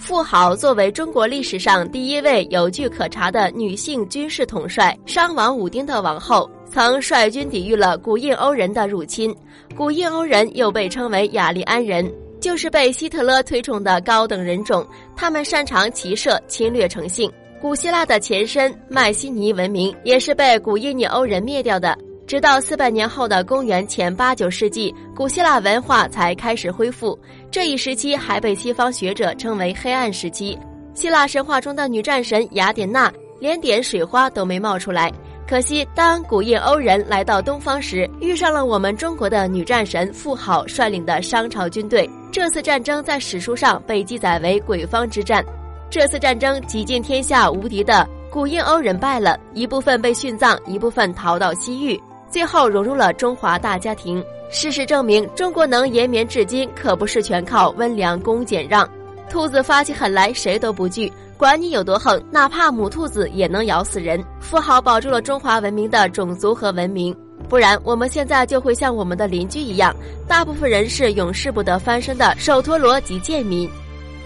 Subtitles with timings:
[0.00, 9.32] 妇好作为中国历史上第一位有据可查的女性军事统帅，商王武丁的王后，曾率军抵御了古印欧人的入侵。
[9.76, 12.10] 古印欧人又被称为雅利安人，
[12.40, 14.84] 就是被希特勒推崇的高等人种。
[15.14, 17.30] 他们擅长骑射，侵略成性。
[17.60, 21.96] 古希腊的前身迈锡尼文明也是被古印尼欧人灭掉的。
[22.30, 27.18] 直到四百年后的公元前八九世纪，古希腊文化才开始恢复。
[27.50, 30.56] 这一时期还被西方学者称为黑暗时期。
[30.94, 35.12] 希腊神话中的女战神雅典娜连点水花都没冒出来。
[35.44, 42.08] 可惜，当古印欧人来到东方时，遇上了我们中国的女战神妇好率领的商朝军队。
[42.30, 45.44] 这次战争在史书上被记载为鬼方之战。
[45.90, 52.00] 这次战争，几尽天下无敌的古印欧人败了，一部分被殉葬，一部分逃到西域。
[52.30, 54.24] 最后融入了中华大家庭。
[54.50, 58.88] 事实证明，中国能延绵至今，可不是全靠温良恭俭让。
[59.28, 64.20] 兔子发起狠来，谁都不惧，管你有多横，哪怕母兔子也能咬死人。
[64.40, 67.16] 富豪保住了中华文明的种族和文明，
[67.48, 69.94] 不然我们现在就会像我们的邻居一样，
[70.26, 73.70] 大部分人是永世不得翻身的手陀罗及贱民。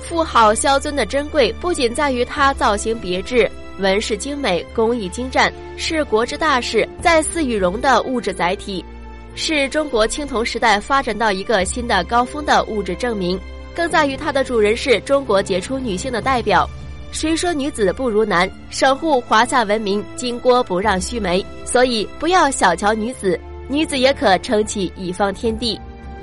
[0.01, 3.51] 富豪萧尊的珍贵，不仅在于它造型别致。
[3.79, 8.85] 纹饰精美，工艺精湛，是国之大事，在祀与戎的物质载体，
[9.35, 13.39] 是中国青铜时代发展到一个新的高峰的物质证明。
[13.75, 16.69] 更在于它的主人是中国杰出女性的代表。
[17.11, 18.49] 谁说女子不如男？
[18.71, 21.45] 守护华夏文明，金锅不让须眉。
[21.65, 25.81] 所以不要小瞧女子，女子也可撑起一方天地。